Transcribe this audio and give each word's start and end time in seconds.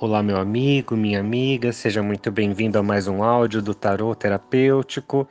Olá, 0.00 0.22
meu 0.22 0.36
amigo, 0.36 0.96
minha 0.96 1.18
amiga, 1.18 1.72
seja 1.72 2.04
muito 2.04 2.30
bem-vindo 2.30 2.78
a 2.78 2.82
mais 2.84 3.08
um 3.08 3.20
áudio 3.20 3.60
do 3.60 3.74
Tarot 3.74 4.16
Terapêutico. 4.16 5.28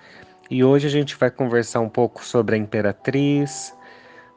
E 0.51 0.61
hoje 0.61 0.87
a 0.87 0.89
gente 0.89 1.15
vai 1.15 1.31
conversar 1.31 1.79
um 1.79 1.87
pouco 1.87 2.21
sobre 2.21 2.55
a 2.55 2.57
Imperatriz. 2.57 3.73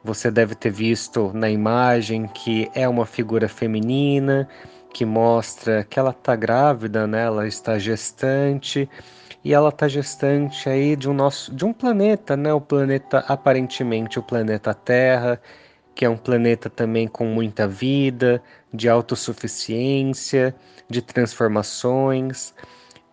Você 0.01 0.31
deve 0.31 0.55
ter 0.55 0.71
visto 0.71 1.33
na 1.33 1.49
imagem 1.49 2.27
que 2.27 2.71
é 2.73 2.87
uma 2.87 3.05
figura 3.05 3.49
feminina 3.49 4.47
que 4.93 5.03
mostra 5.03 5.83
que 5.83 5.99
ela 5.99 6.11
está 6.11 6.33
grávida, 6.33 7.05
né? 7.05 7.25
Ela 7.25 7.45
está 7.45 7.77
gestante 7.77 8.89
e 9.43 9.53
ela 9.53 9.67
está 9.67 9.89
gestante 9.89 10.69
aí 10.69 10.95
de 10.95 11.09
um 11.09 11.13
nosso, 11.13 11.53
de 11.53 11.65
um 11.65 11.73
planeta, 11.73 12.37
né? 12.37 12.53
O 12.53 12.61
planeta 12.61 13.19
aparentemente 13.27 14.17
o 14.17 14.23
planeta 14.23 14.73
Terra 14.73 15.41
que 15.93 16.05
é 16.05 16.09
um 16.09 16.17
planeta 16.17 16.69
também 16.69 17.07
com 17.07 17.25
muita 17.25 17.67
vida, 17.67 18.41
de 18.73 18.87
autossuficiência, 18.89 20.55
de 20.89 21.01
transformações. 21.01 22.53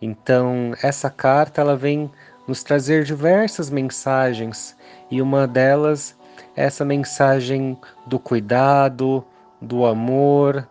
Então, 0.01 0.73
essa 0.81 1.09
carta 1.09 1.61
ela 1.61 1.75
vem 1.75 2.09
nos 2.47 2.63
trazer 2.63 3.03
diversas 3.03 3.69
mensagens 3.69 4.75
e 5.11 5.21
uma 5.21 5.45
delas 5.47 6.17
é 6.55 6.63
essa 6.63 6.83
mensagem 6.83 7.77
do 8.07 8.17
cuidado, 8.17 9.23
do 9.61 9.85
amor, 9.85 10.67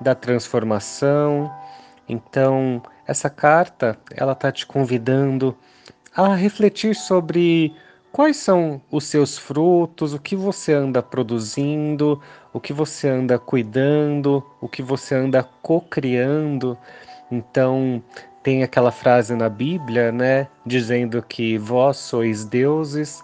da 0.00 0.14
transformação. 0.14 1.52
Então, 2.08 2.82
essa 3.06 3.30
carta 3.30 3.98
ela 4.10 4.32
está 4.32 4.52
te 4.52 4.66
convidando 4.66 5.56
a 6.14 6.34
refletir 6.34 6.94
sobre 6.94 7.74
Quais 8.12 8.36
são 8.36 8.80
os 8.90 9.04
seus 9.04 9.38
frutos? 9.38 10.12
O 10.12 10.18
que 10.18 10.36
você 10.36 10.74
anda 10.74 11.02
produzindo? 11.02 12.20
O 12.52 12.60
que 12.60 12.72
você 12.72 13.08
anda 13.08 13.38
cuidando? 13.38 14.44
O 14.60 14.68
que 14.68 14.82
você 14.82 15.14
anda 15.14 15.42
co-criando? 15.62 16.76
Então, 17.30 18.02
tem 18.42 18.62
aquela 18.62 18.90
frase 18.92 19.34
na 19.34 19.48
Bíblia, 19.48 20.12
né, 20.12 20.48
dizendo 20.66 21.22
que 21.22 21.56
vós 21.56 21.96
sois 21.96 22.44
deuses, 22.44 23.22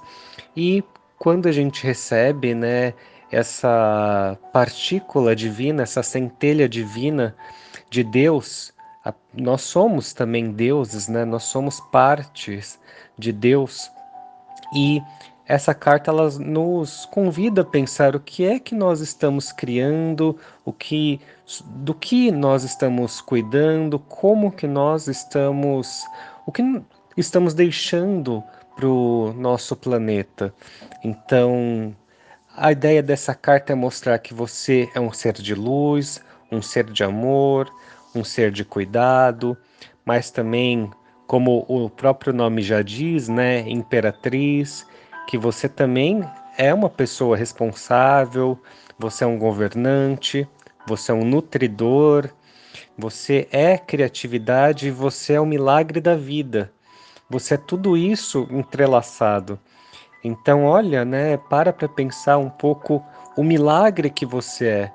e 0.57 0.83
quando 1.19 1.47
a 1.47 1.53
gente 1.53 1.85
recebe, 1.85 2.55
né, 2.55 2.95
essa 3.31 4.39
partícula 4.53 5.37
divina, 5.37 5.83
essa 5.83 6.03
centelha 6.03 6.69
divina 6.69 7.37
de 7.91 8.03
Deus, 8.03 8.73
nós 9.35 9.63
somos 9.63 10.13
também 10.13 10.53
deuses, 10.53 11.09
né? 11.09 11.25
Nós 11.25 11.45
somos 11.45 11.81
partes 11.93 12.79
de 13.19 13.33
Deus. 13.33 13.91
E 14.75 15.03
essa 15.47 15.73
carta 15.73 16.11
ela 16.11 16.29
nos 16.39 17.07
convida 17.07 17.63
a 17.63 17.65
pensar 17.65 18.15
o 18.15 18.21
que 18.21 18.45
é 18.45 18.59
que 18.59 18.75
nós 18.75 19.01
estamos 19.01 19.51
criando, 19.51 20.39
o 20.65 20.73
que 20.73 21.21
do 21.65 21.95
que 21.95 22.31
nós 22.31 22.65
estamos 22.65 23.23
cuidando, 23.23 23.99
como 23.99 24.53
que 24.53 24.67
nós 24.67 25.09
estamos, 25.09 26.05
o 26.47 26.53
que 26.53 26.63
estamos 27.17 27.55
deixando 27.55 28.45
para 28.77 28.87
o 28.87 29.33
nosso 29.33 29.75
planeta. 29.75 30.53
Então, 31.03 31.97
a 32.55 32.71
ideia 32.71 33.03
dessa 33.03 33.35
carta 33.35 33.73
é 33.73 33.75
mostrar 33.75 34.19
que 34.19 34.35
você 34.35 34.89
é 34.95 35.01
um 35.01 35.13
ser 35.13 35.33
de 35.33 35.55
luz, 35.55 36.23
um 36.53 36.61
ser 36.61 36.85
de 36.85 37.03
amor, 37.03 37.73
um 38.15 38.23
ser 38.23 38.51
de 38.51 38.65
cuidado, 38.65 39.57
mas 40.05 40.31
também 40.31 40.91
como 41.29 41.67
o 41.69 41.91
próprio 41.91 42.33
nome 42.33 42.63
já 42.63 42.81
diz, 42.81 43.29
né, 43.29 43.61
imperatriz, 43.69 44.87
que 45.29 45.37
você 45.37 45.69
também 45.69 46.25
é 46.57 46.73
uma 46.73 46.89
pessoa 46.89 47.37
responsável, 47.37 48.59
você 48.99 49.25
é 49.25 49.27
um 49.27 49.39
governante, 49.39 50.49
você 50.87 51.13
é 51.13 51.15
um 51.15 51.25
nutridor, 51.25 52.31
você 52.97 53.47
é 53.53 53.77
criatividade, 53.77 54.91
você 54.91 55.35
é 55.35 55.41
o 55.41 55.45
milagre 55.45 56.01
da 56.01 56.17
vida. 56.17 56.73
Você 57.29 57.55
é 57.55 57.59
tudo 57.59 57.95
isso 57.95 58.49
entrelaçado. 58.51 59.61
Então, 60.25 60.65
olha, 60.65 61.05
né, 61.05 61.37
para 61.37 61.75
para 61.75 61.89
pensar 61.89 62.39
um 62.39 62.49
pouco 62.49 63.05
o 63.37 63.45
milagre 63.45 64.09
que 64.09 64.25
você 64.25 64.67
é. 64.67 64.93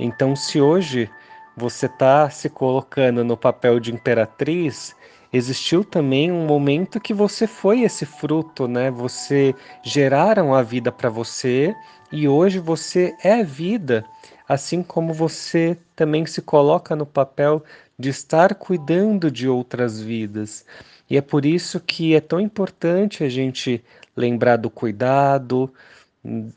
Então, 0.00 0.34
se 0.34 0.62
hoje 0.62 1.10
você 1.54 1.84
está 1.86 2.30
se 2.30 2.48
colocando 2.48 3.22
no 3.22 3.36
papel 3.36 3.78
de 3.78 3.92
imperatriz, 3.92 4.96
existiu 5.36 5.84
também 5.84 6.30
um 6.30 6.46
momento 6.46 7.00
que 7.00 7.12
você 7.12 7.46
foi 7.46 7.82
esse 7.82 8.06
fruto, 8.06 8.68
né? 8.68 8.88
Você 8.90 9.52
geraram 9.82 10.54
a 10.54 10.62
vida 10.62 10.92
para 10.92 11.10
você 11.10 11.74
e 12.12 12.28
hoje 12.28 12.60
você 12.60 13.16
é 13.20 13.42
vida, 13.42 14.04
assim 14.48 14.80
como 14.80 15.12
você 15.12 15.76
também 15.96 16.24
se 16.24 16.40
coloca 16.40 16.94
no 16.94 17.04
papel 17.04 17.64
de 17.98 18.10
estar 18.10 18.54
cuidando 18.54 19.28
de 19.28 19.48
outras 19.48 20.00
vidas. 20.00 20.64
E 21.10 21.16
é 21.16 21.20
por 21.20 21.44
isso 21.44 21.80
que 21.80 22.14
é 22.14 22.20
tão 22.20 22.38
importante 22.38 23.24
a 23.24 23.28
gente 23.28 23.82
lembrar 24.16 24.56
do 24.56 24.70
cuidado, 24.70 25.72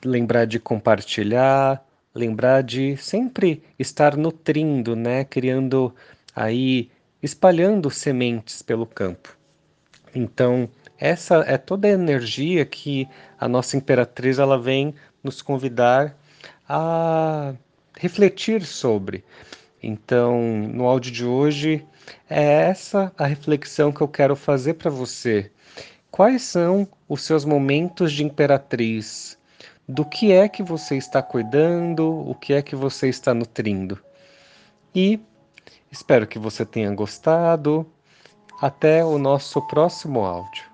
lembrar 0.06 0.46
de 0.46 0.60
compartilhar, 0.60 1.84
lembrar 2.14 2.62
de 2.62 2.96
sempre 2.98 3.64
estar 3.80 4.16
nutrindo, 4.16 4.96
né, 4.96 5.24
criando 5.26 5.94
aí 6.36 6.92
espalhando 7.22 7.90
sementes 7.90 8.62
pelo 8.62 8.86
campo. 8.86 9.38
Então, 10.14 10.70
essa 10.98 11.44
é 11.48 11.58
toda 11.58 11.88
a 11.88 11.92
energia 11.92 12.66
que 12.66 13.08
a 13.40 13.48
nossa 13.48 13.78
imperatriz 13.78 14.40
ela 14.40 14.60
vem 14.60 14.96
nos 15.24 15.42
convidar 15.42 16.18
a 16.68 17.54
refletir 17.98 18.64
sobre. 18.64 19.24
Então, 19.82 20.42
no 20.74 20.86
áudio 20.86 21.12
de 21.12 21.26
hoje, 21.26 21.86
é 22.30 22.44
essa 22.44 23.12
a 23.18 23.26
reflexão 23.26 23.92
que 23.92 24.02
eu 24.02 24.08
quero 24.08 24.36
fazer 24.36 24.74
para 24.76 24.90
você. 24.90 25.52
Quais 26.10 26.42
são 26.42 26.88
os 27.08 27.22
seus 27.22 27.46
momentos 27.46 28.12
de 28.12 28.24
imperatriz? 28.24 29.38
Do 29.88 30.04
que 30.04 30.32
é 30.32 30.50
que 30.50 30.64
você 30.64 30.98
está 30.98 31.22
cuidando? 31.22 32.10
O 32.28 32.34
que 32.34 32.54
é 32.54 32.62
que 32.62 32.76
você 32.76 33.08
está 33.08 33.34
nutrindo? 33.34 34.00
E 34.96 35.20
Espero 35.92 36.28
que 36.28 36.38
você 36.38 36.66
tenha 36.66 36.94
gostado. 36.94 37.86
Até 38.62 39.06
o 39.06 39.18
nosso 39.18 39.62
próximo 39.68 40.25
áudio. 40.25 40.67